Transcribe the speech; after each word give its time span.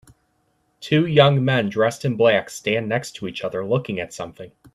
Two 0.79 1.05
young 1.05 1.45
men 1.45 1.69
dressed 1.69 2.03
in 2.03 2.15
black 2.17 2.49
stand 2.49 2.89
next 2.89 3.11
to 3.17 3.27
each 3.27 3.43
other 3.43 3.63
looking 3.63 3.99
at 3.99 4.11
something. 4.11 4.51